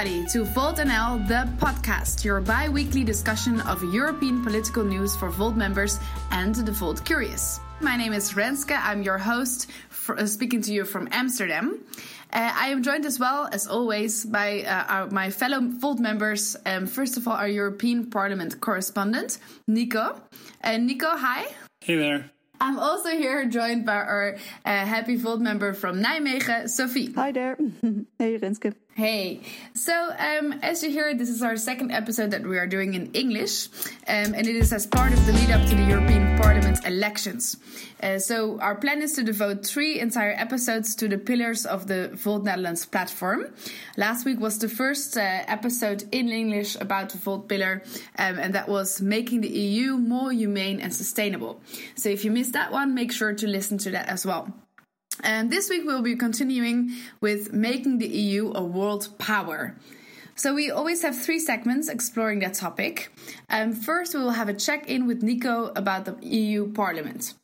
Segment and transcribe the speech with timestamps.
[0.00, 5.28] everybody, to Volt NL, the podcast, your bi weekly discussion of European political news for
[5.28, 6.00] Volt members
[6.30, 7.60] and the Volt curious.
[7.80, 11.84] My name is Renske, I'm your host, for, uh, speaking to you from Amsterdam.
[12.32, 16.56] Uh, I am joined as well, as always, by uh, our, my fellow Volt members.
[16.64, 20.18] Um, first of all, our European Parliament correspondent, Nico.
[20.64, 21.44] Uh, Nico, hi.
[21.82, 22.30] Hey there.
[22.58, 27.12] I'm also here joined by our uh, happy Volt member from Nijmegen, Sophie.
[27.12, 27.56] Hi there.
[28.18, 28.74] hey, Renske.
[28.94, 32.94] Hey, so um, as you hear, this is our second episode that we are doing
[32.94, 33.68] in English,
[34.08, 37.56] um, and it is as part of the lead up to the European Parliament elections.
[38.02, 42.10] Uh, so, our plan is to devote three entire episodes to the pillars of the
[42.14, 43.46] Volt Netherlands platform.
[43.96, 47.82] Last week was the first uh, episode in English about the Volt pillar,
[48.18, 51.60] um, and that was making the EU more humane and sustainable.
[51.94, 54.52] So, if you missed that one, make sure to listen to that as well.
[55.22, 59.76] And this week we'll be continuing with making the EU a world power.
[60.34, 63.12] So we always have three segments exploring that topic.
[63.50, 67.34] Um, first, we will have a check-in with Nico about the EU Parliament.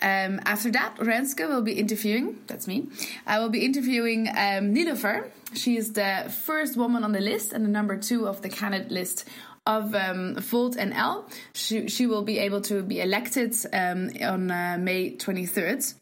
[0.00, 2.86] Um, after that, Renske will be interviewing, that's me,
[3.26, 5.30] I will be interviewing um, Nilofer.
[5.54, 8.90] She is the first woman on the list and the number two of the candidate
[8.90, 9.26] list
[9.66, 11.30] of um, Volt NL.
[11.54, 15.94] She, she will be able to be elected um, on uh, May 23rd.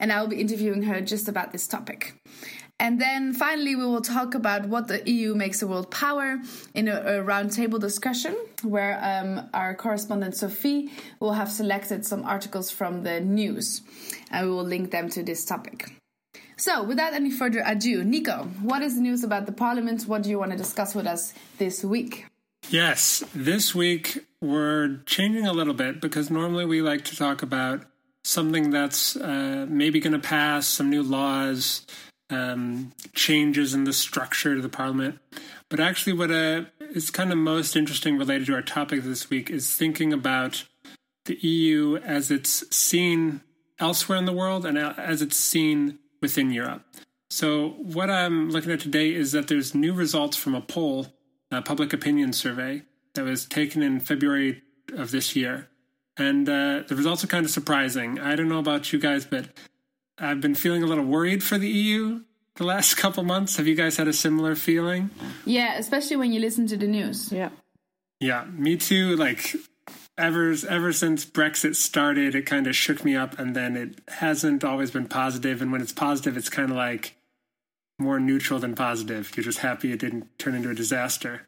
[0.00, 2.14] And I will be interviewing her just about this topic.
[2.80, 6.38] And then finally, we will talk about what the EU makes a world power
[6.74, 12.70] in a, a roundtable discussion where um, our correspondent Sophie will have selected some articles
[12.70, 13.82] from the news
[14.30, 15.90] and we will link them to this topic.
[16.56, 20.04] So, without any further ado, Nico, what is the news about the Parliament?
[20.04, 22.26] What do you want to discuss with us this week?
[22.70, 27.86] Yes, this week we're changing a little bit because normally we like to talk about
[28.24, 31.86] something that's uh, maybe going to pass, some new laws,
[32.28, 35.18] um, changes in the structure of the parliament.
[35.70, 39.48] But actually, what uh, is kind of most interesting related to our topic this week
[39.48, 40.66] is thinking about
[41.24, 43.40] the EU as it's seen
[43.78, 46.82] elsewhere in the world and as it's seen within Europe.
[47.30, 51.06] So, what I'm looking at today is that there's new results from a poll
[51.50, 52.82] a public opinion survey
[53.14, 54.62] that was taken in February
[54.94, 55.68] of this year.
[56.16, 58.18] And uh, the results are kind of surprising.
[58.18, 59.46] I don't know about you guys, but
[60.18, 62.22] I've been feeling a little worried for the EU
[62.56, 63.56] the last couple months.
[63.56, 65.10] Have you guys had a similar feeling?
[65.44, 67.32] Yeah, especially when you listen to the news.
[67.32, 67.50] Yeah.
[68.20, 69.14] Yeah, me too.
[69.16, 69.54] Like
[70.18, 74.64] ever ever since Brexit started, it kind of shook me up, and then it hasn't
[74.64, 75.62] always been positive.
[75.62, 77.14] And when it's positive, it's kind of like
[77.98, 79.32] more neutral than positive.
[79.36, 81.46] You're just happy it didn't turn into a disaster.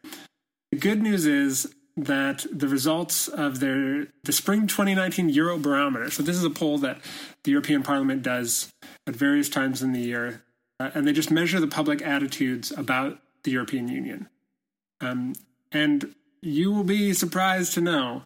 [0.73, 6.11] The good news is that the results of their the spring 2019 Eurobarometer.
[6.11, 7.01] So this is a poll that
[7.45, 8.71] the European Parliament does
[9.07, 10.43] at various times in the year,
[10.79, 14.29] uh, and they just measure the public attitudes about the European Union.
[15.01, 15.35] Um,
[15.73, 18.23] and you will be surprised to know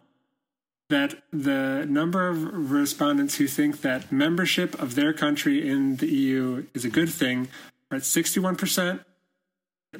[0.89, 6.65] that the number of respondents who think that membership of their country in the EU
[6.73, 7.47] is a good thing
[7.91, 9.03] at 61%,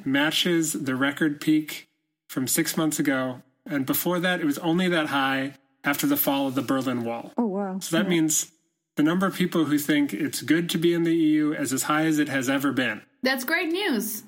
[0.04, 1.88] matches the record peak
[2.28, 3.42] from six months ago.
[3.64, 5.54] And before that, it was only that high
[5.84, 7.32] after the fall of the Berlin Wall.
[7.36, 7.78] Oh, wow.
[7.78, 8.10] So that yeah.
[8.10, 8.52] means
[8.96, 11.84] the number of people who think it's good to be in the EU is as
[11.84, 13.02] high as it has ever been.
[13.22, 14.24] That's great news.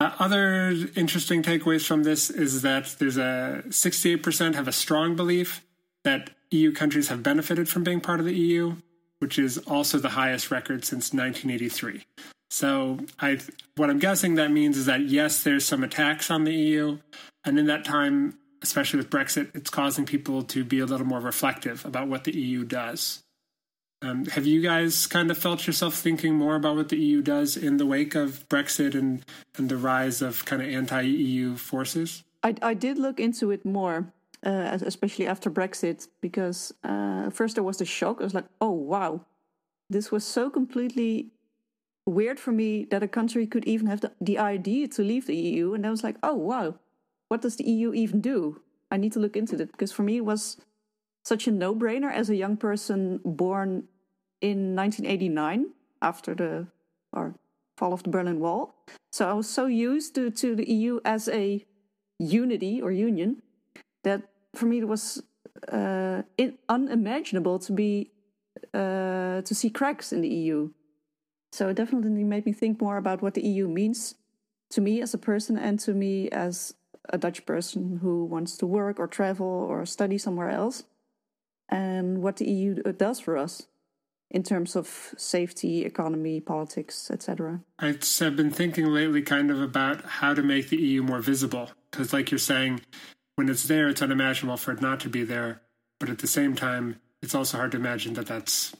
[0.00, 5.64] Uh, other interesting takeaways from this is that there's a 68% have a strong belief
[6.02, 8.76] that EU countries have benefited from being part of the EU,
[9.18, 12.04] which is also the highest record since 1983.
[12.50, 13.40] So I,
[13.76, 16.98] what I'm guessing that means is that yes, there's some attacks on the EU,
[17.44, 21.20] and in that time, especially with Brexit, it's causing people to be a little more
[21.20, 23.22] reflective about what the EU does.
[24.02, 27.56] Um, have you guys kind of felt yourself thinking more about what the EU does
[27.56, 29.24] in the wake of Brexit and,
[29.56, 32.22] and the rise of kind of anti EU forces?
[32.42, 34.12] I, I did look into it more,
[34.44, 38.20] uh, especially after Brexit, because uh, first there was the shock.
[38.20, 39.22] I was like, oh, wow,
[39.88, 41.30] this was so completely
[42.06, 45.36] weird for me that a country could even have the, the idea to leave the
[45.36, 45.74] EU.
[45.74, 46.74] And I was like, oh, wow,
[47.28, 48.60] what does the EU even do?
[48.90, 50.58] I need to look into that because for me it was
[51.24, 53.88] such a no brainer as a young person born
[54.40, 55.70] in 1989
[56.02, 56.66] after the
[57.12, 57.34] or
[57.76, 58.74] fall of the Berlin Wall.
[59.10, 61.64] So I was so used to, to the EU as a
[62.18, 63.42] unity or union
[64.04, 64.22] that
[64.54, 65.22] for me it was
[65.72, 68.10] uh, in, unimaginable to be
[68.72, 70.70] uh, to see cracks in the EU.
[71.54, 74.16] So it definitely made me think more about what the EU means
[74.70, 76.74] to me as a person and to me as
[77.10, 80.82] a Dutch person who wants to work or travel or study somewhere else,
[81.68, 83.68] and what the EU uh, does for us
[84.32, 87.60] in terms of safety, economy, politics, etc.
[87.78, 88.00] I've
[88.34, 91.70] been thinking lately kind of about how to make the EU more visible.
[91.92, 92.80] Because, like you're saying,
[93.36, 95.62] when it's there, it's unimaginable for it not to be there.
[96.00, 98.74] But at the same time, it's also hard to imagine that that's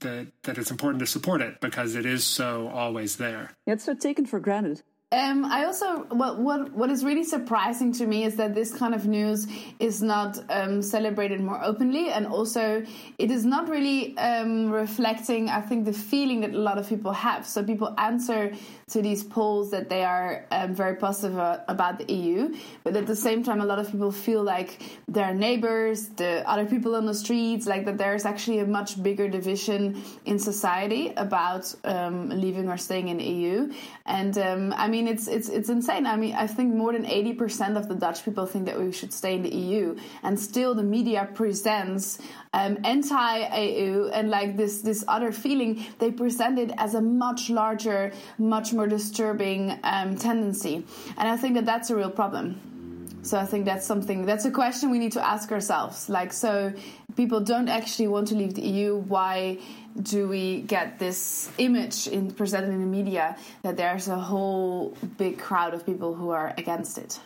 [0.00, 3.52] that that it's important to support it because it is so always there.
[3.66, 4.82] It's so taken for granted.
[5.14, 8.94] Um, I also what what what is really surprising to me is that this kind
[8.94, 9.46] of news
[9.78, 12.84] is not um, celebrated more openly, and also
[13.18, 15.48] it is not really um, reflecting.
[15.48, 17.46] I think the feeling that a lot of people have.
[17.46, 18.52] So people answer
[18.88, 21.38] to these polls that they are um, very positive
[21.68, 22.52] about the EU,
[22.82, 26.66] but at the same time, a lot of people feel like their neighbors, the other
[26.66, 31.12] people on the streets, like that there is actually a much bigger division in society
[31.16, 33.72] about um, leaving or staying in the EU.
[34.06, 36.06] And um, I mean, it's it's it's insane.
[36.06, 38.92] I mean, I think more than eighty percent of the Dutch people think that we
[38.92, 42.18] should stay in the EU, and still the media presents
[42.52, 45.84] um, anti-EU and like this this other feeling.
[45.98, 50.84] They present it as a much larger, much more disturbing um, tendency,
[51.16, 52.60] and I think that that's a real problem.
[53.24, 56.10] So I think that's something that's a question we need to ask ourselves.
[56.10, 56.74] Like, so
[57.16, 58.96] people don't actually want to leave the EU.
[58.96, 59.58] Why
[60.02, 65.38] do we get this image in presented in the media that there's a whole big
[65.38, 67.18] crowd of people who are against it?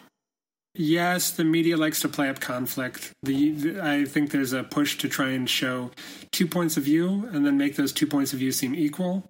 [0.74, 3.12] Yes, the media likes to play up conflict.
[3.22, 5.90] The, the, I think there's a push to try and show
[6.30, 9.28] two points of view and then make those two points of view seem equal.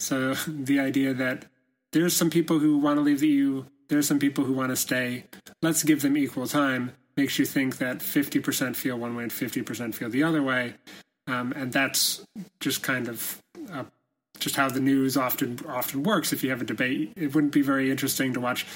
[0.00, 1.46] So the idea that
[1.92, 4.76] there's some people who want to leave the EU, there's some people who want to
[4.76, 5.26] stay.
[5.62, 6.92] Let's give them equal time.
[7.16, 10.74] Makes you think that 50% feel one way and 50% feel the other way.
[11.26, 12.24] Um, and that's
[12.60, 13.40] just kind of
[13.70, 13.84] uh,
[14.38, 16.32] just how the news often often works.
[16.32, 18.66] If you have a debate, it wouldn't be very interesting to watch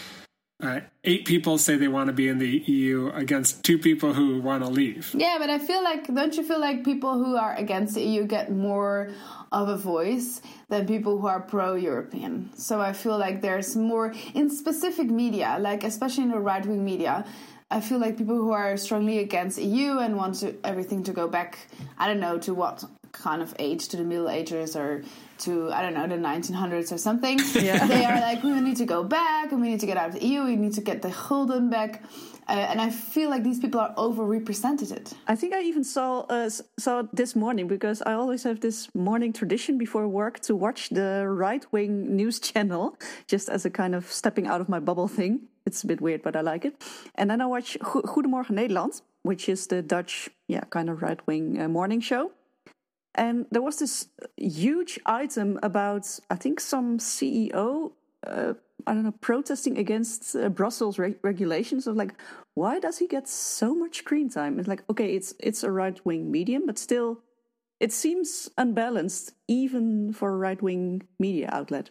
[0.62, 4.40] uh, eight people say they want to be in the EU against two people who
[4.40, 5.12] want to leave.
[5.16, 8.24] Yeah, but I feel like, don't you feel like people who are against the EU
[8.24, 9.10] get more
[9.50, 12.50] of a voice than people who are pro European?
[12.56, 16.84] So I feel like there's more in specific media, like especially in the right wing
[16.84, 17.26] media.
[17.74, 21.26] I feel like people who are strongly against EU and want to, everything to go
[21.26, 21.58] back,
[21.98, 25.02] I don't know, to what kind of age, to the Middle Ages or
[25.38, 27.40] to I don't know the 1900s or something.
[27.54, 27.84] Yeah.
[27.86, 30.14] they are like we need to go back and we need to get out of
[30.14, 30.44] the EU.
[30.44, 32.02] We need to get the gulden back.
[32.46, 35.14] Uh, and I feel like these people are overrepresented.
[35.26, 39.32] I think I even saw uh, saw this morning because I always have this morning
[39.32, 44.12] tradition before work to watch the right wing news channel, just as a kind of
[44.12, 45.48] stepping out of my bubble thing.
[45.66, 46.82] It's a bit weird, but I like it.
[47.14, 51.60] And then I watch Goedemorgen Nederland, which is the Dutch, yeah, kind of right wing
[51.60, 52.32] uh, morning show.
[53.14, 57.92] And there was this huge item about, I think, some CEO,
[58.26, 58.54] uh,
[58.86, 62.14] I don't know, protesting against uh, Brussels re- regulations of like,
[62.54, 64.58] why does he get so much screen time?
[64.58, 67.20] It's like, okay, it's it's a right wing medium, but still,
[67.80, 71.90] it seems unbalanced even for a right wing media outlet.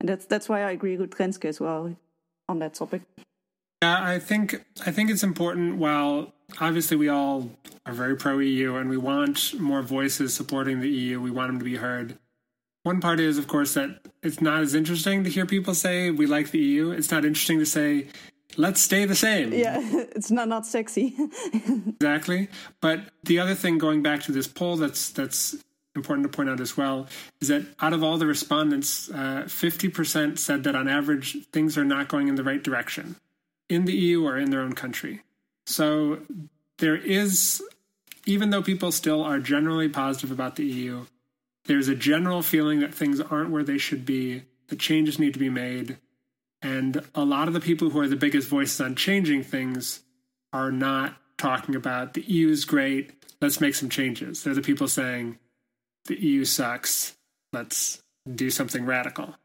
[0.00, 1.94] And that's that's why I agree with Renske as well
[2.48, 3.02] on that topic.
[3.82, 5.76] Yeah, I think I think it's important.
[5.76, 7.50] While obviously we all
[7.86, 11.58] are very pro EU and we want more voices supporting the EU, we want them
[11.58, 12.18] to be heard.
[12.82, 16.26] One part is, of course, that it's not as interesting to hear people say we
[16.26, 16.90] like the EU.
[16.90, 18.08] It's not interesting to say
[18.56, 19.52] let's stay the same.
[19.52, 19.78] Yeah,
[20.16, 21.14] it's not not sexy.
[22.00, 22.48] exactly.
[22.80, 25.56] But the other thing, going back to this poll, that's that's
[25.98, 27.06] important to point out as well,
[27.40, 31.36] is that out of all the respondents, uh, fifty uh, percent said that on average
[31.52, 33.16] things are not going in the right direction
[33.68, 35.22] in the EU or in their own country.
[35.66, 36.20] So
[36.78, 37.62] there is,
[38.24, 41.04] even though people still are generally positive about the EU,
[41.66, 45.38] there's a general feeling that things aren't where they should be, that changes need to
[45.38, 45.98] be made.
[46.62, 50.00] And a lot of the people who are the biggest voices on changing things
[50.52, 54.42] are not talking about the EU is great, let's make some changes.
[54.42, 55.38] They're the people saying
[56.08, 57.16] the EU sucks,
[57.52, 58.02] let's
[58.34, 59.36] do something radical.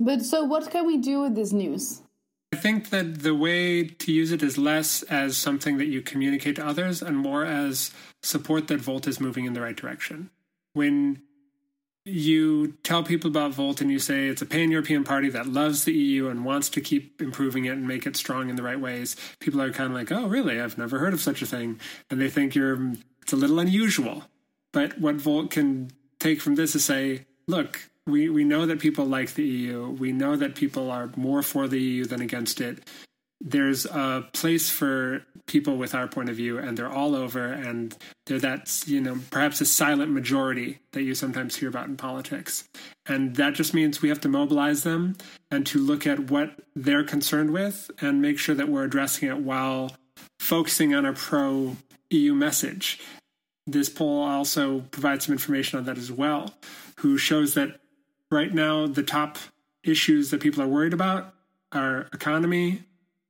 [0.00, 2.00] But so, what can we do with this news?
[2.52, 6.56] I think that the way to use it is less as something that you communicate
[6.56, 7.92] to others and more as
[8.22, 10.30] support that Volt is moving in the right direction.
[10.72, 11.22] When
[12.04, 15.84] you tell people about Volt and you say it's a pan European party that loves
[15.84, 18.80] the EU and wants to keep improving it and make it strong in the right
[18.80, 20.60] ways, people are kind of like, oh, really?
[20.60, 21.78] I've never heard of such a thing.
[22.10, 24.24] And they think you're, it's a little unusual.
[24.72, 29.04] But what Volt can take from this is say, look, we, we know that people
[29.04, 29.90] like the EU.
[29.90, 32.88] We know that people are more for the EU than against it.
[33.42, 37.96] There's a place for people with our point of view, and they're all over, and
[38.26, 42.68] they're that, you know, perhaps a silent majority that you sometimes hear about in politics.
[43.06, 45.16] And that just means we have to mobilize them
[45.50, 49.38] and to look at what they're concerned with and make sure that we're addressing it
[49.38, 49.96] while
[50.38, 51.76] focusing on a pro
[52.10, 53.00] EU message
[53.72, 56.54] this poll also provides some information on that as well,
[56.96, 57.80] who shows that
[58.30, 59.38] right now the top
[59.82, 61.34] issues that people are worried about
[61.72, 62.82] are economy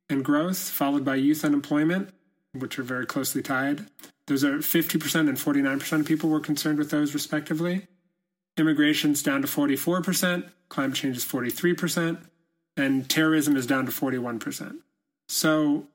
[0.08, 2.10] and growth, followed by youth unemployment,
[2.52, 3.86] which are very closely tied.
[4.26, 7.86] Those are 50% and 49% of people were concerned with those, respectively.
[8.56, 12.18] Immigration's down to 44%, climate change is 43%,
[12.76, 14.78] and terrorism is down to 41%.
[15.28, 15.86] So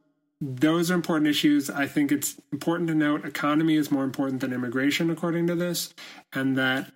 [0.42, 1.70] those are important issues.
[1.70, 5.94] I think it's important to note economy is more important than immigration, according to this,
[6.34, 6.92] and that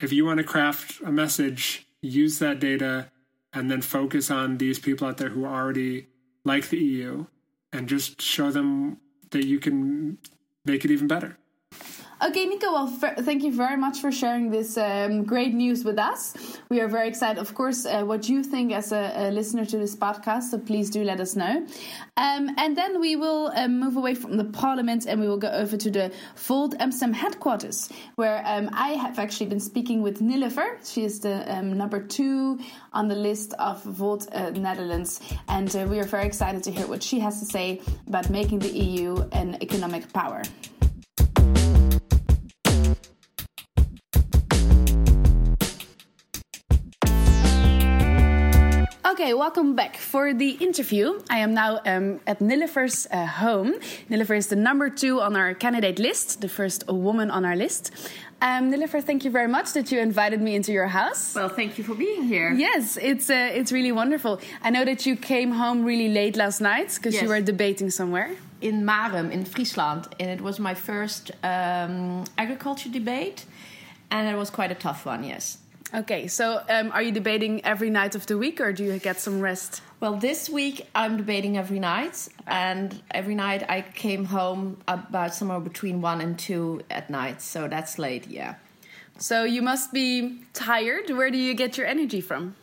[0.00, 3.10] if you want to craft a message, use that data
[3.52, 6.06] and then focus on these people out there who already
[6.44, 7.26] like the EU
[7.72, 8.98] and just show them
[9.30, 10.18] that you can
[10.64, 11.36] make it even better.
[12.22, 16.34] Okay, Nico, well, thank you very much for sharing this um, great news with us.
[16.68, 19.78] We are very excited, of course, uh, what you think as a, a, listener to
[19.78, 21.66] this podcast, so please do let us know.
[22.18, 25.48] Um, and then we will um, move away from the parliament and we will go
[25.48, 30.76] over to the Volt Amsterdam headquarters, where um, I have actually been speaking with Nilofer.
[30.92, 32.58] She is the um, number two
[32.92, 35.20] on the list of Volt uh, Netherlands.
[35.48, 38.58] And uh, we are very excited to hear what she has to say about making
[38.58, 40.42] the EU an economic power.
[49.20, 51.20] Okay, welcome back for the interview.
[51.28, 53.74] I am now um, at Nilofer's uh, home.
[54.08, 57.92] Nilofer is the number two on our candidate list, the first woman on our list.
[58.40, 61.34] Um, Nilofer, thank you very much that you invited me into your house.
[61.34, 62.52] Well, thank you for being here.
[62.54, 64.40] Yes, it's uh, it's really wonderful.
[64.62, 67.22] I know that you came home really late last night because yes.
[67.22, 72.88] you were debating somewhere in Marum in Friesland, and it was my first um, agriculture
[72.88, 73.46] debate,
[74.10, 75.24] and it was quite a tough one.
[75.24, 75.58] Yes.
[75.92, 79.18] Okay, so um, are you debating every night of the week or do you get
[79.18, 79.82] some rest?
[79.98, 85.58] Well, this week I'm debating every night, and every night I came home about somewhere
[85.58, 88.54] between one and two at night, so that's late, yeah.
[89.18, 91.10] So you must be tired.
[91.10, 92.54] Where do you get your energy from?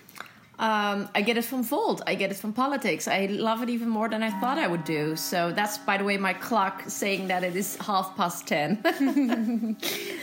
[0.60, 2.02] Um, I get it from Volt.
[2.08, 3.08] I get it from politics.
[3.08, 5.16] I love it even more than I thought I would do.
[5.16, 9.78] So that's, by the way, my clock saying that it is half past 10.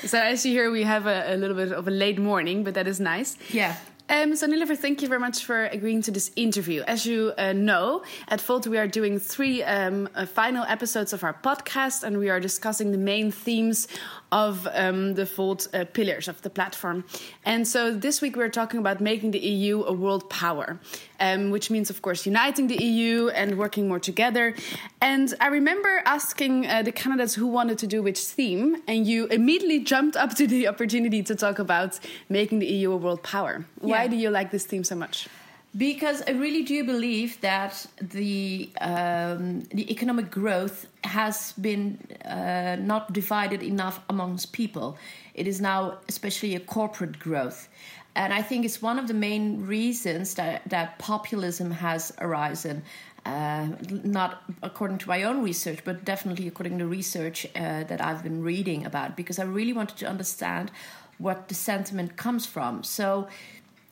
[0.04, 2.74] so as you hear, we have a, a, little bit of a late morning, but
[2.74, 3.36] that is nice.
[3.50, 3.76] Yeah.
[4.06, 6.82] Um, so, Nilofer, thank you very much for agreeing to this interview.
[6.82, 11.24] As you uh, know, at Volt, we are doing three um, uh, final episodes of
[11.24, 13.88] our podcast, and we are discussing the main themes
[14.34, 17.04] of um, the Volt uh, pillars of the platform.
[17.44, 20.80] And so, this week we're talking about making the EU a world power,
[21.20, 24.56] um, which means, of course, uniting the EU and working more together.
[25.00, 29.26] And I remember asking uh, the candidates who wanted to do which theme, and you
[29.26, 33.64] immediately jumped up to the opportunity to talk about making the EU a world power.
[33.78, 35.28] Why do you like this theme so much?
[35.76, 43.12] Because I really do believe that the um, the economic growth has been uh, not
[43.12, 44.96] divided enough amongst people.
[45.34, 47.68] It is now especially a corporate growth,
[48.14, 52.82] and I think it's one of the main reasons that that populism has arisen.
[53.26, 53.68] Uh,
[54.04, 58.44] not according to my own research, but definitely according to research uh, that I've been
[58.44, 60.70] reading about, because I really wanted to understand
[61.18, 62.82] what the sentiment comes from.
[62.82, 63.28] So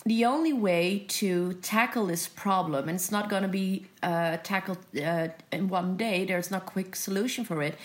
[0.04, 4.78] the only way to tackle this problem, and it's not going to be uh, tackled
[5.00, 7.76] uh, in one day, there's no quick solution for it,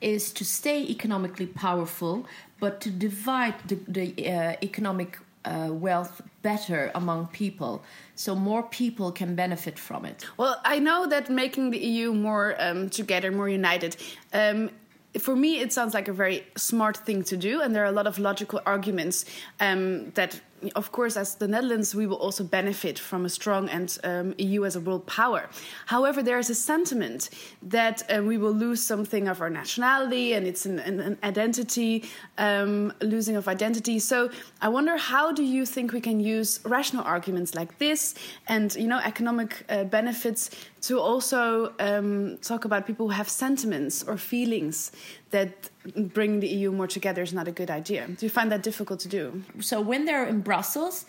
[0.00, 2.26] is to stay economically powerful,
[2.60, 7.82] but to divide the, the uh, economic uh, wealth better among people
[8.14, 10.24] so more people can benefit from it.
[10.36, 13.96] Well, I know that making the EU more um, together, more united,
[14.32, 14.70] um,
[15.18, 17.92] for me, it sounds like a very smart thing to do, and there are a
[17.92, 19.26] lot of logical arguments
[19.60, 20.40] um, that
[20.74, 24.64] of course, as the Netherlands, we will also benefit from a strong and um, EU
[24.64, 25.48] as a world power.
[25.86, 27.30] However, there is a sentiment
[27.62, 32.04] that uh, we will lose something of our nationality and it's an, an, an identity,
[32.38, 33.98] um, losing of identity.
[33.98, 38.14] So I wonder, how do you think we can use rational arguments like this
[38.48, 40.50] and you know economic uh, benefits
[40.82, 44.92] to also um, talk about people who have sentiments or feelings
[45.30, 48.06] that bring the EU more together is not a good idea.
[48.06, 49.42] Do you find that difficult to do?
[49.60, 51.06] So when they're in Brussels,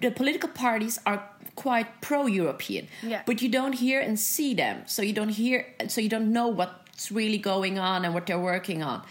[0.00, 1.22] the political parties are
[1.54, 3.22] quite pro-European, yeah.
[3.24, 4.82] but you don't hear and see them.
[4.86, 8.38] So you don't hear, so you don't know what's really going on and what they're
[8.38, 9.02] working on.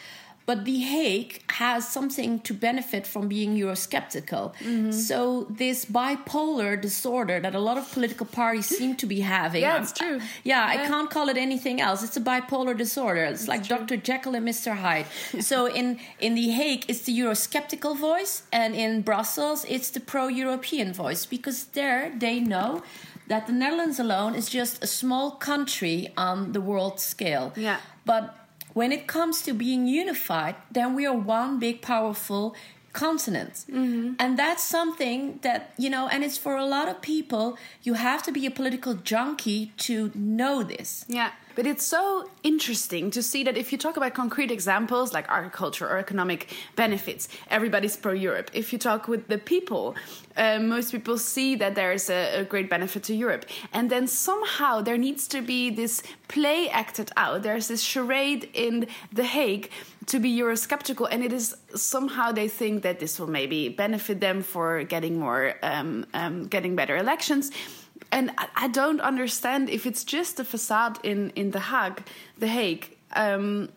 [0.48, 4.56] But The Hague has something to benefit from being Eurosceptical.
[4.56, 4.92] Mm-hmm.
[4.92, 9.62] So, this bipolar disorder that a lot of political parties seem to be having.
[9.62, 10.22] yeah, it's true.
[10.46, 12.02] Yeah, yeah, I can't call it anything else.
[12.02, 13.26] It's a bipolar disorder.
[13.26, 13.78] It's, it's like true.
[13.78, 13.98] Dr.
[13.98, 14.74] Jekyll and Mr.
[14.74, 15.08] Hyde.
[15.42, 20.30] so, in, in The Hague, it's the Eurosceptical voice, and in Brussels, it's the pro
[20.30, 22.84] European voice because there they know
[23.28, 27.52] that the Netherlands alone is just a small country on the world scale.
[27.58, 27.80] Yeah.
[28.06, 28.47] But
[28.78, 32.56] when it comes to being unified, then we are one big, powerful
[32.94, 33.54] continent.
[33.54, 34.14] Mm-hmm.
[34.20, 38.22] And that's something that, you know, and it's for a lot of people, you have
[38.28, 41.06] to be a political junkie to know this.
[41.08, 45.26] Yeah, but it's so interesting to see that if you talk about concrete examples like
[45.28, 48.52] agriculture or economic benefits, everybody's pro Europe.
[48.54, 49.96] If you talk with the people,
[50.38, 53.46] uh, most people see that there's a, a great benefit to Europe.
[53.74, 57.42] And then somehow there needs to be this play acted out.
[57.42, 59.72] There's this charade in The Hague
[60.06, 64.44] to be Eurosceptical, and it is somehow they think that this will maybe benefit them
[64.44, 67.50] for getting more, um, um, getting better elections
[68.12, 72.04] and I, don't understand if it's just a facade in in the Hague,
[72.38, 72.98] the Hague.
[73.14, 73.70] Um,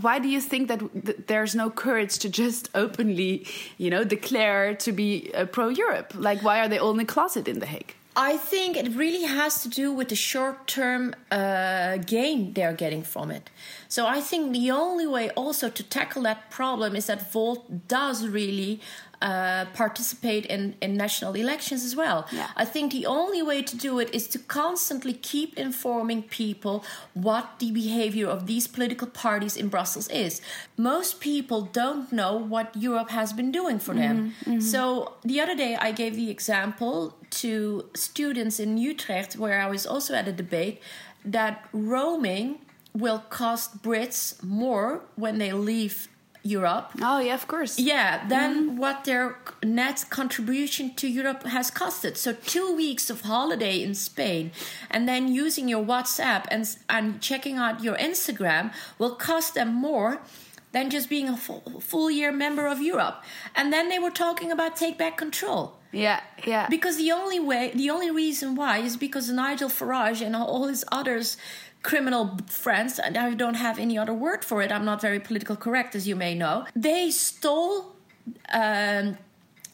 [0.00, 3.46] why do you think that th there's no courage to just openly,
[3.78, 6.08] you know, declare to be uh, pro Europe?
[6.14, 7.94] Like, why are they all in the closet in the Hague?
[8.32, 13.04] I think it really has to do with the short term uh, gain they're getting
[13.04, 13.48] from it.
[13.88, 18.26] So I think the only way also to tackle that problem is that Volt does
[18.26, 18.80] really
[19.20, 22.26] uh, participate in, in national elections as well.
[22.32, 22.48] Yeah.
[22.56, 26.84] I think the only way to do it is to constantly keep informing people
[27.14, 30.40] what the behavior of these political parties in Brussels is.
[30.76, 34.34] Most people don't know what Europe has been doing for them.
[34.60, 39.86] So the other day I gave the example to students in Utrecht, where I was
[39.86, 40.80] also at a debate,
[41.24, 42.58] that roaming
[42.94, 46.08] will cost Brits more when they leave
[46.42, 47.78] Europe Oh yeah, of course.
[47.78, 48.76] yeah, then mm-hmm.
[48.78, 52.16] what their net contribution to Europe has costed.
[52.16, 54.52] So two weeks of holiday in Spain,
[54.90, 60.20] and then using your WhatsApp and and checking out your Instagram will cost them more
[60.72, 63.22] than just being a full, full year member of Europe.
[63.54, 65.74] And then they were talking about take back control.
[65.92, 66.68] Yeah, yeah.
[66.68, 70.84] Because the only way, the only reason why is because Nigel Farage and all his
[70.92, 71.38] others
[71.82, 74.72] criminal friends, and I don't have any other word for it.
[74.72, 76.64] I'm not very political correct, as you may know.
[76.74, 77.96] They stole
[78.52, 79.16] um,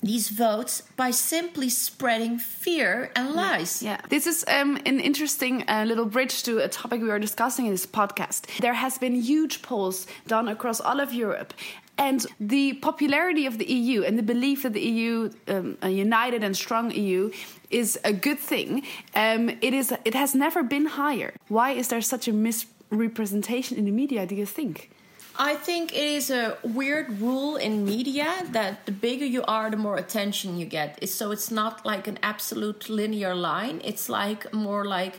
[0.02, 3.82] these votes by simply spreading fear and lies.
[3.82, 7.66] Yeah, this is um, an interesting uh, little bridge to a topic we were discussing
[7.66, 8.58] in this podcast.
[8.60, 11.54] There has been huge polls done across all of Europe.
[11.96, 16.42] And the popularity of the EU and the belief that the EU, um, a united
[16.42, 17.30] and strong EU,
[17.70, 18.82] is a good thing.
[19.14, 19.92] Um, it is.
[20.04, 21.34] It has never been higher.
[21.48, 24.26] Why is there such a misrepresentation in the media?
[24.26, 24.90] Do you think?
[25.36, 29.76] I think it is a weird rule in media that the bigger you are, the
[29.76, 31.08] more attention you get.
[31.08, 33.80] So it's not like an absolute linear line.
[33.82, 35.18] It's like more like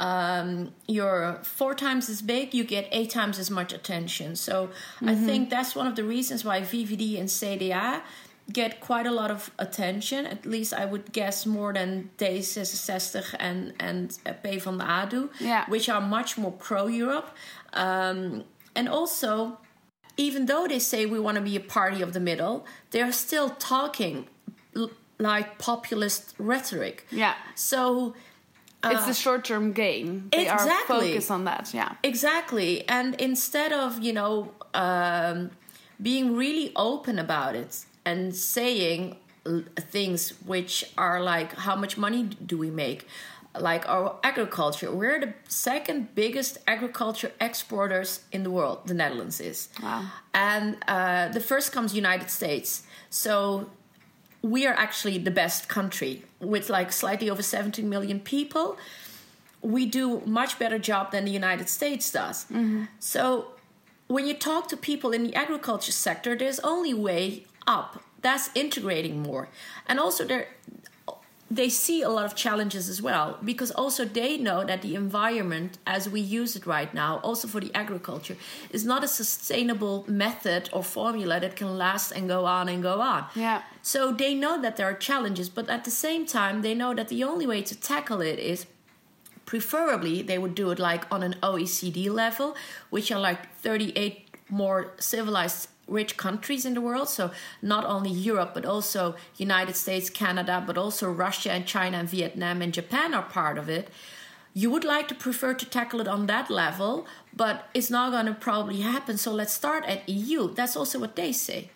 [0.00, 4.34] um, you're four times as big, you get eight times as much attention.
[4.34, 4.70] So
[5.12, 8.00] I think that's one of the reasons why VVD and CDA
[8.52, 10.20] get quite a lot of attention.
[10.26, 15.30] At least I would guess more than D66 and, and P van de A do,
[15.38, 15.64] Yeah.
[15.68, 17.28] which are much more pro-Europe.
[17.74, 19.58] Um, and also,
[20.16, 23.12] even though they say we want to be a party of the middle, they are
[23.12, 24.26] still talking
[24.74, 27.06] l- like populist rhetoric.
[27.10, 27.34] Yeah.
[27.54, 28.14] So
[28.84, 30.28] it's a short-term gain.
[30.32, 31.08] They are Exactly.
[31.08, 31.72] focused on that.
[31.74, 31.92] Yeah.
[32.02, 35.50] exactly, and instead of you know um,
[36.00, 39.16] being really open about it and saying
[39.76, 43.06] things which are like how much money do we make
[43.58, 49.68] like our agriculture we're the second biggest agriculture exporters in the world the netherlands is
[49.82, 50.04] Wow.
[50.34, 53.68] and uh, the first comes united states so
[54.42, 58.78] we are actually the best country with like slightly over 17 million people.
[59.62, 62.44] We do much better job than the united states does.
[62.44, 62.84] Mm-hmm.
[62.98, 63.48] So
[64.06, 68.02] when you talk to people in the agriculture sector there's only way up.
[68.22, 69.48] That's integrating more.
[69.86, 70.48] And also there
[71.50, 75.78] they see a lot of challenges as well because also they know that the environment
[75.84, 78.36] as we use it right now also for the agriculture
[78.70, 83.00] is not a sustainable method or formula that can last and go on and go
[83.00, 83.24] on.
[83.34, 83.62] Yeah.
[83.82, 87.08] So they know that there are challenges but at the same time they know that
[87.08, 88.66] the only way to tackle it is
[89.50, 92.54] preferably they would do it like on an OECD level,
[92.88, 97.08] which are like 38 more civilized rich countries in the world.
[97.08, 102.08] So not only Europe, but also United States, Canada, but also Russia and China and
[102.08, 103.90] Vietnam and Japan are part of it.
[104.54, 108.26] You would like to prefer to tackle it on that level, but it's not going
[108.26, 109.18] to probably happen.
[109.18, 110.54] So let's start at EU.
[110.54, 111.70] That's also what they say.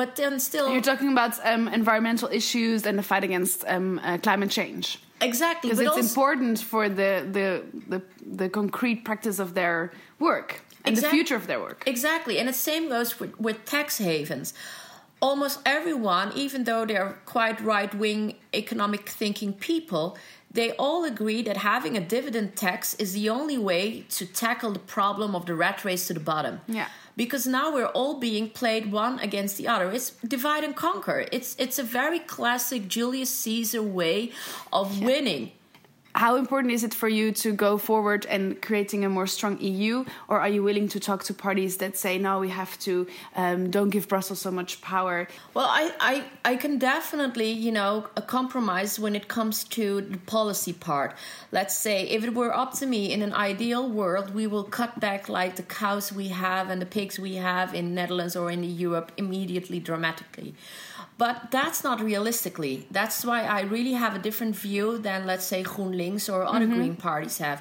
[0.00, 4.16] But then still, You're talking about um, environmental issues and the fight against um, uh,
[4.26, 4.86] climate change.
[5.20, 5.68] exactly.
[5.70, 7.46] because it's important for the, the
[7.92, 8.00] the
[8.40, 9.76] the concrete practice of their
[10.18, 10.48] work
[10.86, 11.80] and the future of their work.
[11.94, 14.48] Exactly, and the same goes with, with tax havens.
[15.20, 18.22] almost everyone, even though they're quite right wing
[18.62, 20.16] economic thinking people,
[20.58, 23.82] they all agree that having a dividend tax is the only way
[24.16, 26.54] to tackle the problem of the rat race to the bottom.
[26.66, 26.88] Yeah.
[27.20, 29.90] Because now we're all being played one against the other.
[29.90, 31.26] It's divide and conquer.
[31.30, 34.32] It's it's a very classic Julius Caesar way
[34.72, 35.52] of winning
[36.14, 40.04] how important is it for you to go forward and creating a more strong EU,
[40.28, 43.70] or are you willing to talk to parties that say no, we have to um,
[43.70, 45.28] don't give Brussels so much power?
[45.54, 50.18] Well, I, I I can definitely you know a compromise when it comes to the
[50.18, 51.14] policy part.
[51.52, 54.98] Let's say if it were up to me, in an ideal world, we will cut
[55.00, 58.64] back like the cows we have and the pigs we have in Netherlands or in
[58.64, 60.54] Europe immediately, dramatically.
[61.20, 62.86] But that's not realistically.
[62.90, 66.76] That's why I really have a different view than, let's say, GroenLinks or other mm-hmm.
[66.76, 67.58] Green parties have.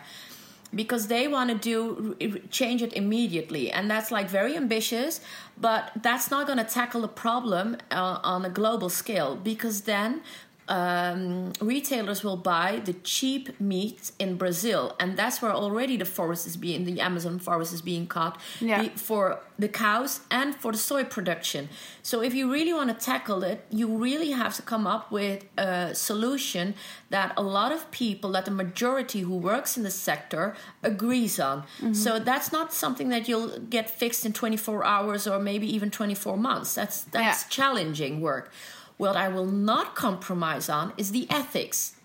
[0.82, 2.16] Because they want to do
[2.60, 5.20] change it immediately, and that's like very ambitious,
[5.68, 9.32] but that's not going to tackle the problem uh, on a global scale.
[9.36, 10.22] Because then
[10.70, 16.46] um, retailers will buy the cheap meat in Brazil, and that's where already the forest
[16.46, 18.88] is being the Amazon forest is being cut yeah.
[18.96, 21.70] for the cows and for the soy production.
[22.04, 25.44] So if you really want to tackle it, you really have to come up with
[25.58, 26.76] a solution
[27.10, 31.62] that a lot of people, that the majority who works in the sector agrees on.
[31.62, 31.94] Mm-hmm.
[31.94, 36.38] So that's not something that you'll get fixed in 24 hours or maybe even 24
[36.38, 36.76] months.
[36.76, 37.50] That's that's yeah.
[37.50, 38.52] challenging work.
[39.00, 41.96] What I will not compromise on is the ethics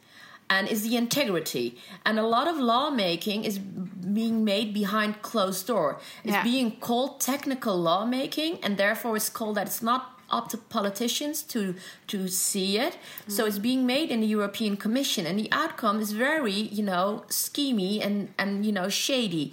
[0.48, 1.76] and is the integrity.
[2.06, 5.98] And a lot of lawmaking is being made behind closed door.
[6.22, 6.44] It's yeah.
[6.44, 11.74] being called technical lawmaking, and therefore it's called that it's not up to politicians to
[12.06, 12.94] to see it.
[13.26, 13.32] Mm.
[13.32, 17.24] So it's being made in the European Commission, and the outcome is very, you know,
[17.28, 19.52] schemy and and you know shady.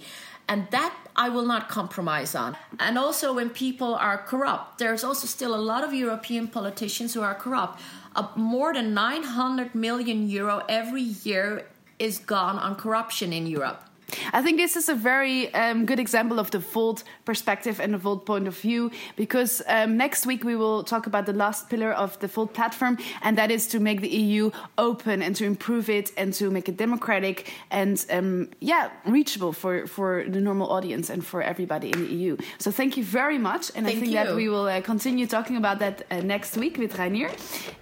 [0.52, 2.58] And that I will not compromise on.
[2.78, 7.22] And also, when people are corrupt, there's also still a lot of European politicians who
[7.22, 7.80] are corrupt.
[8.14, 11.66] Uh, more than 900 million euro every year
[11.98, 13.82] is gone on corruption in Europe.
[14.32, 17.98] I think this is a very um, good example of the Volt perspective and the
[17.98, 21.92] Volt point of view because um, next week we will talk about the last pillar
[21.92, 25.88] of the Volt platform, and that is to make the EU open and to improve
[25.88, 31.10] it and to make it democratic and um, yeah, reachable for, for the normal audience
[31.10, 32.36] and for everybody in the EU.
[32.58, 34.24] So thank you very much, and thank I think you.
[34.24, 37.30] that we will uh, continue talking about that uh, next week with Reinier.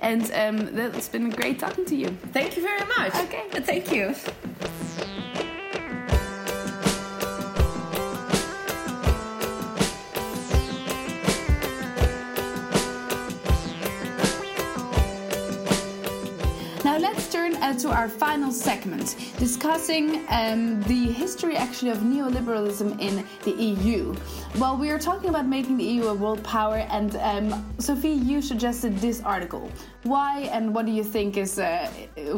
[0.01, 2.09] And um, that's been a great talking to you.
[2.33, 3.15] Thank you very much.
[3.15, 5.40] Okay, thank you.
[17.79, 24.15] To our final segment, discussing um, the history actually of neoliberalism in the EU.
[24.59, 28.43] Well, we are talking about making the EU a world power, and um, Sophie, you
[28.43, 29.71] suggested this article.
[30.03, 31.89] Why and what do you think is uh,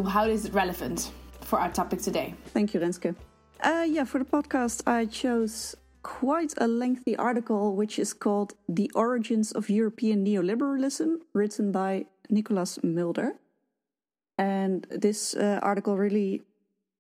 [0.07, 2.35] how is it relevant for our topic today?
[2.53, 3.17] Thank you, Renske.
[3.63, 8.91] Uh, yeah, for the podcast, I chose quite a lengthy article which is called The
[8.95, 13.33] Origins of European Neoliberalism, written by Nicholas Mulder.
[14.39, 16.43] And this uh, article really,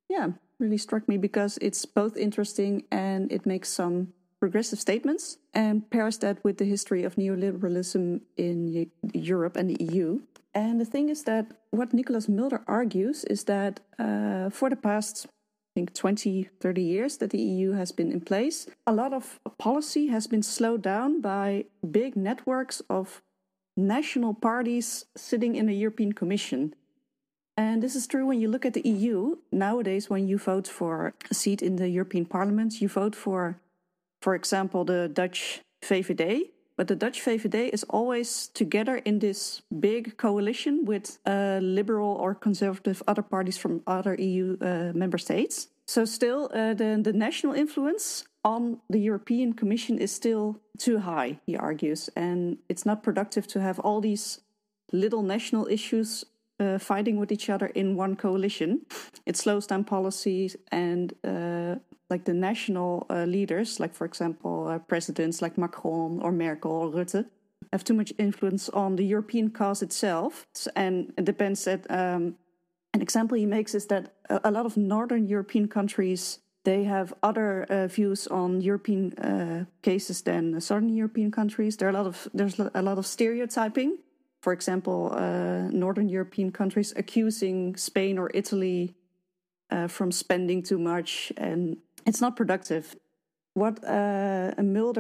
[0.09, 5.89] yeah, really struck me because it's both interesting and it makes some progressive statements and
[5.91, 10.21] pairs that with the history of neoliberalism in Europe and the EU.
[10.55, 15.27] And the thing is that what Nicholas Mulder argues is that uh, for the past,
[15.27, 19.39] I think, 20, 30 years that the EU has been in place, a lot of
[19.59, 23.23] policy has been slowed down by big networks of
[23.77, 26.75] national parties sitting in the European Commission.
[27.57, 29.37] And this is true when you look at the EU.
[29.51, 33.59] Nowadays, when you vote for a seat in the European Parliament, you vote for,
[34.23, 36.51] for example, the Dutch VVD.
[36.77, 42.35] But the Dutch VVD is always together in this big coalition with uh, liberal or
[42.35, 45.69] conservative other parties from other EU uh, member states.
[45.87, 51.39] So, still, uh, the, the national influence on the European Commission is still too high,
[51.45, 52.09] he argues.
[52.17, 54.41] And it's not productive to have all these
[54.93, 56.25] little national issues
[56.63, 58.81] uh, fighting with each other in one coalition.
[59.27, 61.77] It slows down policies and uh,
[62.11, 66.91] like the national uh, leaders, like for example uh, presidents like Macron or Merkel or
[66.91, 67.25] Rutte,
[67.73, 70.47] have too much influence on the European cause itself.
[70.77, 72.37] And it depends that um,
[72.95, 77.13] an example he makes is that a, a, lot of northern European countries they have
[77.23, 81.77] other uh, views on European uh, cases than southern European countries.
[81.77, 83.99] There are a lot of there's a lot of stereotyping
[84.43, 88.95] for example, uh, Northern European countries accusing Spain or Italy
[89.71, 92.97] uh, from spending too much, and it's not productive.
[93.55, 94.53] What uh,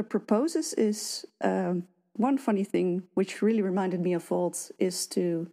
[0.09, 5.51] proposes is um, one funny thing, which really reminded me of Volt, is to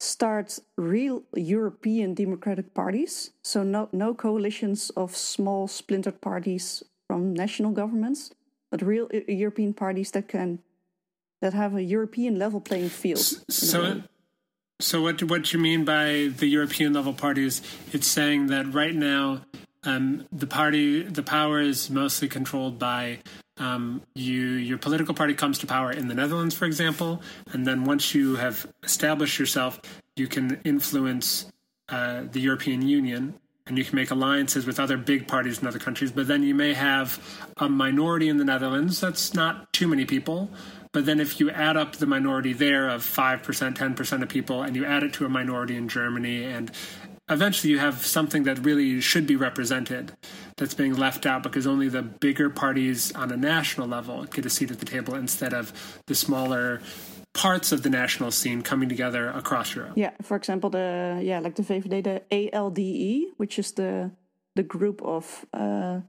[0.00, 3.32] start real European democratic parties.
[3.42, 8.30] So no no coalitions of small splintered parties from national governments,
[8.70, 10.60] but real European parties that can
[11.46, 13.24] that have a European level playing field.
[13.48, 14.02] So,
[14.80, 17.62] so what what you mean by the European level parties?
[17.92, 19.42] It's saying that right now
[19.84, 23.20] um, the party the power is mostly controlled by
[23.58, 27.84] um, you your political party comes to power in the Netherlands, for example, and then
[27.84, 29.80] once you have established yourself,
[30.16, 31.46] you can influence
[31.88, 33.34] uh, the European Union
[33.66, 36.12] and you can make alliances with other big parties in other countries.
[36.12, 37.20] But then you may have
[37.56, 39.00] a minority in the Netherlands.
[39.00, 40.48] That's not too many people.
[40.96, 44.74] But then if you add up the minority there of 5%, 10% of people, and
[44.74, 46.70] you add it to a minority in Germany, and
[47.28, 50.12] eventually you have something that really should be represented
[50.56, 54.48] that's being left out because only the bigger parties on a national level get a
[54.48, 56.80] seat at the table instead of the smaller
[57.34, 59.92] parts of the national scene coming together across Europe.
[59.96, 64.12] Yeah, for example, the yeah, like the VVD, the ALDE, which is the
[64.54, 66.00] the group of uh,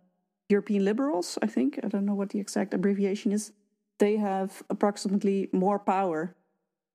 [0.47, 1.37] European liberals.
[1.41, 3.51] I think I don't know what the exact abbreviation is.
[3.99, 6.35] They have approximately more power.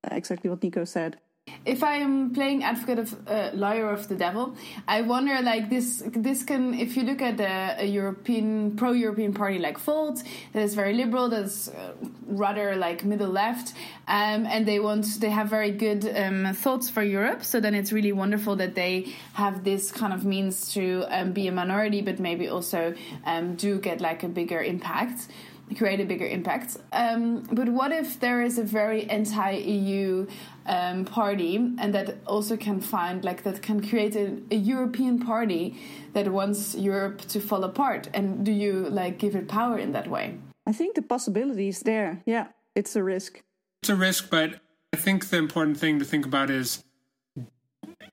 [0.03, 1.17] Uh, exactly what Nico said
[1.65, 4.55] if I'm playing advocate of uh, lawyer of the devil,
[4.87, 6.03] I wonder like this.
[6.05, 10.73] This can, if you look at a, a European pro-European party like Volt, that is
[10.73, 11.93] very liberal, that's uh,
[12.27, 13.73] rather like middle left,
[14.07, 17.43] um, and they want they have very good um, thoughts for Europe.
[17.43, 21.47] So then it's really wonderful that they have this kind of means to um, be
[21.47, 22.93] a minority, but maybe also
[23.25, 25.27] um, do get like a bigger impact
[25.73, 26.77] create a bigger impact.
[26.91, 30.27] Um, but what if there is a very anti-EU
[30.65, 35.75] um, party, and that also can find like that can create a, a, European party
[36.13, 38.09] that wants Europe to fall apart?
[38.13, 40.37] And do you like give it power in that way?
[40.65, 42.21] I think the possibility is there.
[42.25, 43.41] Yeah, it's a risk.
[43.81, 44.61] It's a risk, but
[44.93, 46.83] I think the important thing to think about is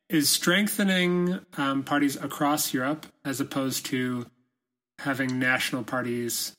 [0.09, 4.27] is strengthening um, parties across Europe as opposed to
[4.99, 6.53] having national parties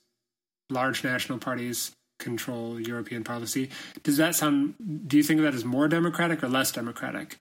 [0.72, 3.70] large national parties control European policy.
[4.04, 4.76] Does that sound,
[5.08, 7.38] do you think that is more democratic or less democratic?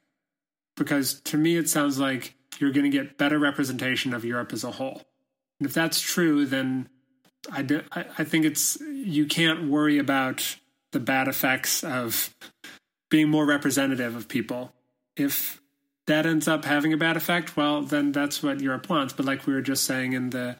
[0.77, 4.65] Because to me, it sounds like you're going to get better representation of Europe as
[4.65, 5.03] a whole.
[5.59, 6.89] And if that's true, then
[7.53, 10.57] I, do, I, I think it's, you can't worry about
[10.93, 12.35] the bad effects of
[13.11, 14.73] being more representative of people.
[15.17, 15.61] If
[16.07, 19.13] that ends up having a bad effect, well, then that's what Europe wants.
[19.13, 20.57] But like we were just saying in the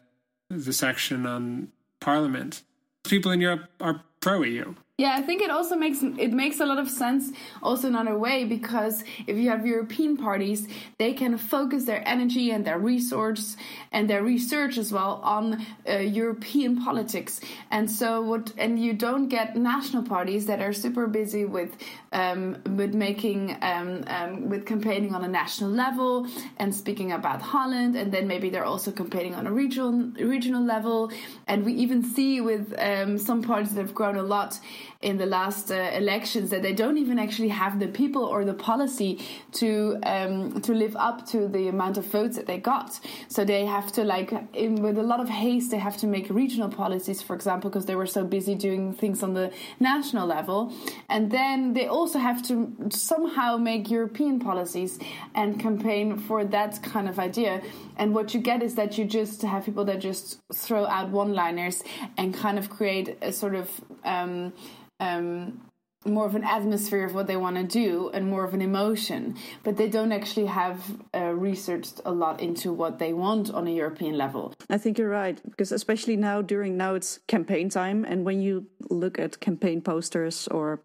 [0.49, 1.69] the section on
[2.01, 2.63] Parliament.
[3.03, 4.75] People in Europe are pro EU.
[5.01, 7.31] Yeah, I think it also makes it makes a lot of sense
[7.63, 10.67] also in another way because if you have European parties,
[10.99, 13.57] they can focus their energy and their resource
[13.91, 17.41] and their research as well on uh, European politics.
[17.71, 21.71] And so what and you don't get national parties that are super busy with
[22.13, 27.95] um, with making um, um, with campaigning on a national level and speaking about Holland,
[27.95, 29.93] and then maybe they're also campaigning on a regional
[30.35, 31.11] regional level.
[31.47, 34.59] And we even see with um, some parties that have grown a lot
[35.01, 38.53] in the last uh, elections that they don't even actually have the people or the
[38.53, 39.19] policy
[39.51, 42.99] to um, to live up to the amount of votes that they got.
[43.27, 46.29] So they have to like in, with a lot of haste they have to make
[46.29, 50.73] regional policies, for example, because they were so busy doing things on the national level,
[51.09, 54.99] and then they also have to somehow make European policies
[55.33, 57.61] and campaign for that kind of idea.
[57.97, 61.83] And what you get is that you just have people that just throw out one-liners
[62.17, 63.69] and kind of create a sort of
[64.03, 64.53] um,
[64.99, 65.61] um,
[66.05, 69.35] more of an atmosphere of what they want to do and more of an emotion,
[69.63, 70.79] but they don't actually have
[71.13, 74.53] uh, researched a lot into what they want on a European level.
[74.69, 78.65] I think you're right because especially now during now it's campaign time, and when you
[78.89, 80.81] look at campaign posters or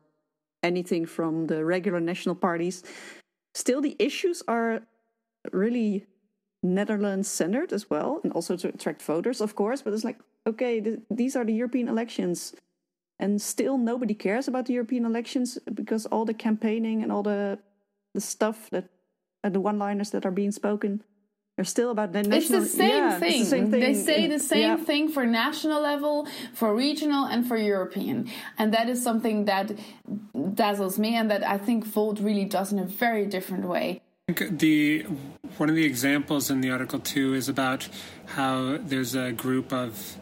[0.62, 2.82] anything from the regular national parties,
[3.54, 4.82] still the issues are
[5.52, 6.06] really
[6.62, 9.80] Netherlands centered as well, and also to attract voters, of course.
[9.80, 12.54] But it's like, okay, th- these are the European elections
[13.18, 17.58] and still nobody cares about the European elections because all the campaigning and all the
[18.14, 18.88] the stuff that
[19.44, 21.02] and the one-liners that are being spoken
[21.58, 22.62] are still about the national.
[22.62, 23.40] It's the same, yeah, thing.
[23.40, 23.80] The same thing.
[23.80, 24.84] They say the same yeah.
[24.84, 29.72] thing for national level, for regional, and for European, and that is something that
[30.54, 34.02] dazzles me, and that I think Volt really does in a very different way.
[34.26, 35.06] The
[35.56, 37.88] one of the examples in the article too is about
[38.26, 40.18] how there's a group of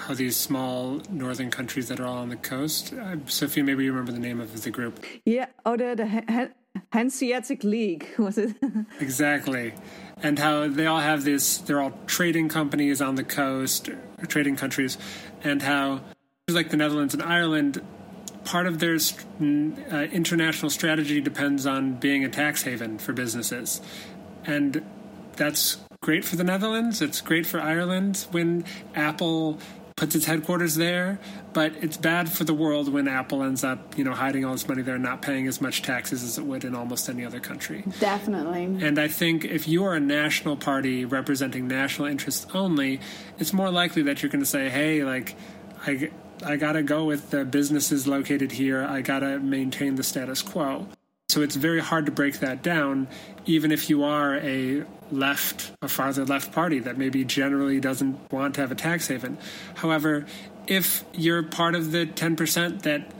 [0.00, 2.92] how these small northern countries that are all on the coast.
[2.92, 5.04] Uh, Sophie, maybe you remember the name of the group.
[5.24, 6.50] Yeah, oh, the, the
[6.92, 8.56] Hanseatic League, was it?
[9.00, 9.74] exactly.
[10.22, 13.90] And how they all have this, they're all trading companies on the coast,
[14.28, 14.98] trading countries,
[15.42, 16.00] and how,
[16.48, 17.80] like the Netherlands and Ireland,
[18.44, 23.80] part of their uh, international strategy depends on being a tax haven for businesses.
[24.44, 24.84] And
[25.36, 27.00] that's great for the Netherlands.
[27.02, 29.58] It's great for Ireland when Apple
[30.00, 31.18] puts its headquarters there,
[31.52, 34.66] but it's bad for the world when Apple ends up, you know, hiding all this
[34.66, 37.38] money there and not paying as much taxes as it would in almost any other
[37.38, 37.84] country.
[38.00, 38.64] Definitely.
[38.82, 42.98] And I think if you are a national party representing national interests only,
[43.38, 45.36] it's more likely that you're going to say, "Hey, like
[45.86, 46.10] I
[46.42, 48.82] I got to go with the businesses located here.
[48.82, 50.86] I got to maintain the status quo."
[51.30, 53.06] So it's very hard to break that down,
[53.46, 58.56] even if you are a left, a farther left party that maybe generally doesn't want
[58.56, 59.38] to have a tax haven.
[59.76, 60.26] However,
[60.66, 63.12] if you're part of the 10% that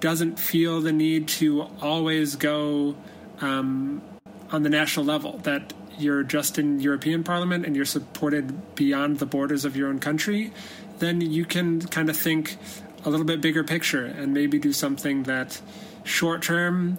[0.00, 2.96] doesn't feel the need to always go
[3.40, 4.02] um,
[4.50, 9.26] on the national level, that you're just in European Parliament and you're supported beyond the
[9.26, 10.52] borders of your own country,
[10.98, 12.56] then you can kind of think
[13.04, 15.60] a little bit bigger picture and maybe do something that
[16.02, 16.98] short term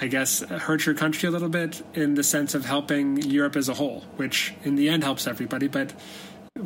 [0.00, 3.68] I guess, hurt your country a little bit in the sense of helping Europe as
[3.68, 5.68] a whole, which in the end helps everybody.
[5.68, 5.92] But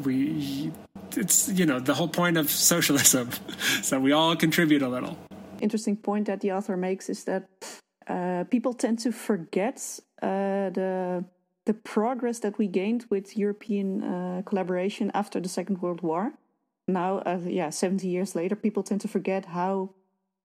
[0.05, 0.71] we,
[1.17, 3.31] it's, you know, the whole point of socialism.
[3.83, 5.19] so we all contribute a little.
[5.61, 7.49] Interesting point that the author makes is that
[8.07, 11.25] uh, people tend to forget uh, the
[11.67, 16.35] the progress that we gained with European uh, collaboration after the Second World War.
[16.87, 19.95] Now, uh, yeah, 70 years later, people tend to forget how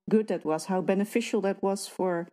[0.10, 2.30] good that was, how beneficial that was for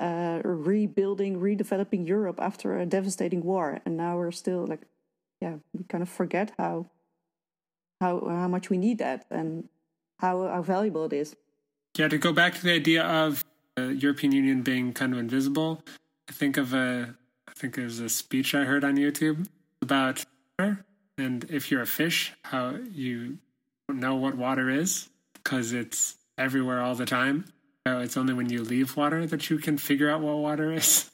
[0.00, 4.82] uh, rebuilding, redeveloping Europe after a devastating war, and now we're still like,
[5.40, 6.86] yeah, we kind of forget how
[8.00, 9.68] how how much we need that and
[10.20, 11.36] how how valuable it is.
[11.96, 13.44] Yeah, to go back to the idea of
[13.76, 15.82] the European Union being kind of invisible,
[16.28, 17.14] I think of a
[17.48, 19.48] I think there's a speech I heard on YouTube
[19.82, 20.24] about
[20.58, 20.84] water,
[21.16, 23.38] and if you're a fish, how you
[23.88, 27.44] don't know what water is because it's everywhere all the time
[27.86, 31.10] it's only when you leave water that you can figure out what water is.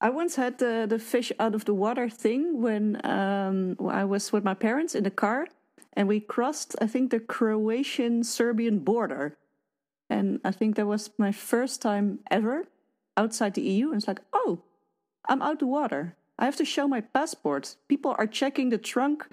[0.00, 4.32] I once had the, the fish out of the water thing when um, I was
[4.32, 5.46] with my parents in the car
[5.94, 9.38] and we crossed, I think, the Croatian Serbian border.
[10.10, 12.64] And I think that was my first time ever
[13.16, 13.88] outside the EU.
[13.88, 14.60] And it's like, oh,
[15.28, 16.14] I'm out of the water.
[16.38, 17.76] I have to show my passport.
[17.88, 19.26] People are checking the trunk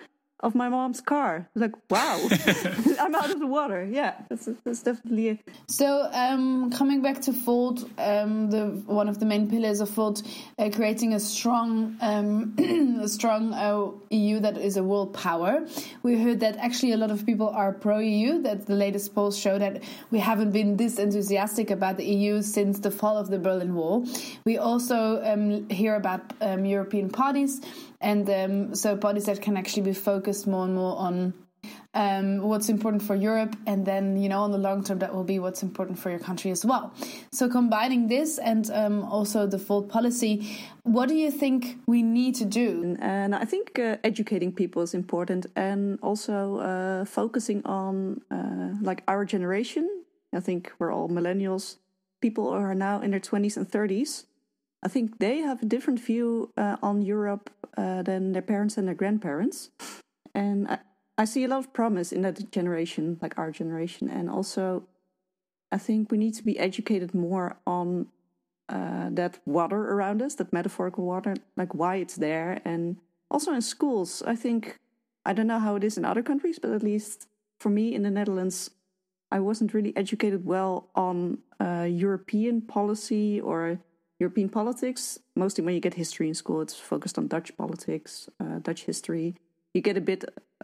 [0.43, 1.47] of my mom's car.
[1.55, 2.19] Like, wow,
[2.99, 3.83] I'm out of the water.
[3.89, 5.39] Yeah, that's, that's definitely it.
[5.67, 10.21] So, um, coming back to Volt, um, the one of the main pillars of Volt,
[10.59, 12.55] uh, creating a strong, um,
[13.01, 15.65] a strong uh, EU that is a world power.
[16.03, 18.41] We heard that actually a lot of people are pro EU.
[18.41, 22.79] That the latest polls show that we haven't been this enthusiastic about the EU since
[22.79, 24.05] the fall of the Berlin Wall.
[24.43, 27.61] We also um, hear about um, European parties
[28.03, 31.33] and um, so bodies that can actually be focused more and more on
[31.93, 35.23] um, what's important for Europe, and then you know on the long term that will
[35.23, 36.93] be what's important for your country as well.
[37.31, 42.35] So combining this and um, also the Volt policy, what do you think we need
[42.35, 42.97] to do?
[42.99, 49.03] And I think uh, educating people is important, and also uh, focusing on uh, like
[49.07, 49.87] our generation.
[50.35, 51.77] I think we're all millennials.
[52.21, 54.25] People are now in their twenties and thirties
[54.83, 58.85] I think they have a different view uh, on Europe uh, than their parents and
[58.87, 59.69] their grandparents.
[60.35, 60.79] And I,
[61.17, 64.09] I, see a lot of promise in that generation, like our generation.
[64.09, 64.83] And also,
[65.71, 68.07] I think we need to be educated more on
[68.67, 72.61] uh, that water around us, that metaphorical water, like why it's there.
[72.65, 72.97] And
[73.31, 74.79] also in schools, I think,
[75.25, 77.27] I don't know how it is in other countries, but at least
[77.59, 78.69] for me in the Netherlands,
[79.31, 83.79] I wasn't really educated well on uh, European policy or
[84.19, 85.19] European politics.
[85.35, 89.35] Mostly when you get history in school, it's focused on Dutch politics, uh, Dutch history.
[89.73, 90.23] You get a bit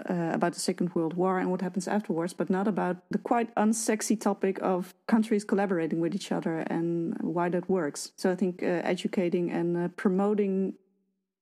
[0.09, 3.53] uh, about the Second World War and what happens afterwards, but not about the quite
[3.55, 8.11] unsexy topic of countries collaborating with each other and why that works.
[8.15, 10.75] So I think uh, educating and uh, promoting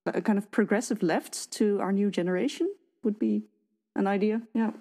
[0.06, 3.44] a kind of progressive left to our new generation would be
[3.96, 4.42] an idea.
[4.54, 4.72] Yeah.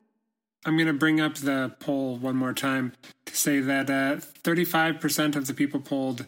[0.64, 2.92] I'm going to bring up the poll one more time
[3.26, 6.26] to say that uh, 35% of the people polled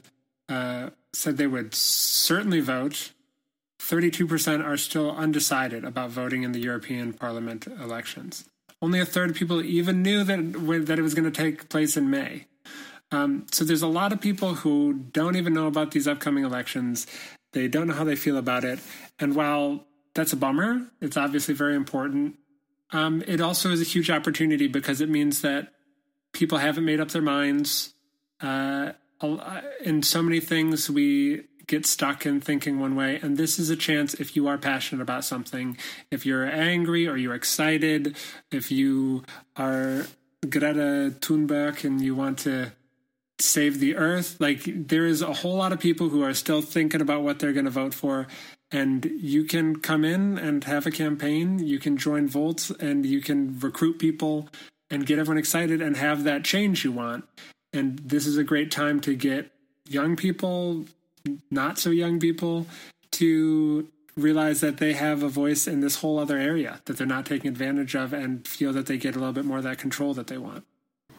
[0.49, 3.13] uh, said they would certainly vote.
[3.81, 8.45] 32% are still undecided about voting in the European Parliament elections.
[8.83, 11.97] Only a third of people even knew that, that it was going to take place
[11.97, 12.47] in May.
[13.11, 17.07] Um, so there's a lot of people who don't even know about these upcoming elections.
[17.53, 18.79] They don't know how they feel about it.
[19.19, 22.37] And while that's a bummer, it's obviously very important.
[22.91, 25.73] Um, it also is a huge opportunity because it means that
[26.33, 27.95] people haven't made up their minds.
[28.41, 28.93] Uh,
[29.85, 33.77] in so many things we get stuck in thinking one way and this is a
[33.77, 35.77] chance if you are passionate about something
[36.11, 38.17] if you're angry or you're excited
[38.51, 39.23] if you
[39.57, 40.07] are
[40.49, 42.73] Greta Thunberg and you want to
[43.41, 47.01] save the earth, like there is a whole lot of people who are still thinking
[47.01, 48.27] about what they're going to vote for.
[48.71, 51.59] And you can come in and have a campaign.
[51.59, 54.49] You can join Volt and you can recruit people
[54.91, 57.25] and get everyone excited and have that change you want.
[57.73, 59.51] And this is a great time to get
[59.87, 60.85] young people,
[61.51, 62.67] not so young people,
[63.13, 67.27] to realize that they have a voice in this whole other area that they're not
[67.27, 70.13] taking advantage of and feel that they get a little bit more of that control
[70.15, 70.65] that they want.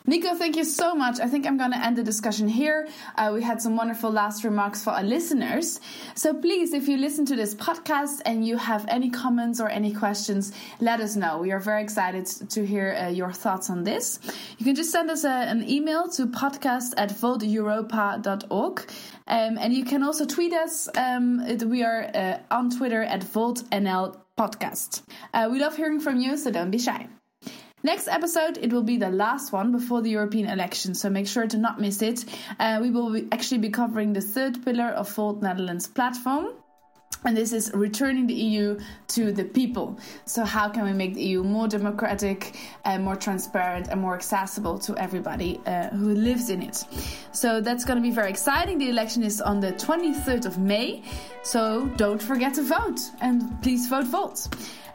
[0.06, 1.20] Nico, thank you so much.
[1.20, 2.88] I think I'm going to end the discussion here.
[3.16, 5.80] Uh, we had some wonderful last remarks for our listeners.
[6.16, 9.94] So please, if you listen to this podcast and you have any comments or any
[9.94, 11.38] questions, let us know.
[11.38, 14.20] We are very excited to hear uh, your thoughts on this.
[14.58, 18.92] You can just send us a, an email to podcast at volteuropa.org.
[19.28, 20.90] Um, and you can also tweet us.
[20.98, 25.04] Um, we are uh, on Twitter at VoltNL Podcast.
[25.34, 27.08] Uh, we love hearing from you, so don't be shy.
[27.82, 31.48] Next episode, it will be the last one before the European elections, so make sure
[31.48, 32.26] to not miss it.
[32.60, 36.48] Uh, we will be actually be covering the third pillar of Volt Netherlands platform.
[37.26, 39.98] And this is returning the EU to the people.
[40.26, 42.56] So, how can we make the EU more democratic,
[42.86, 46.86] and more transparent, and more accessible to everybody uh, who lives in it?
[47.34, 48.78] So, that's going to be very exciting.
[48.78, 51.04] The election is on the 23rd of May.
[51.44, 54.48] So, don't forget to vote and please vote Volt.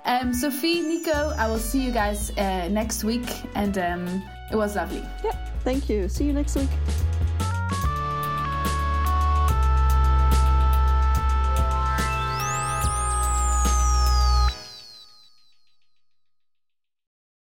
[0.06, 4.76] Um, Sophie, Nico, I will see you guys uh, next week, and um, it was
[4.76, 5.02] lovely.
[5.24, 6.08] Yeah, thank you.
[6.08, 6.68] See you next week.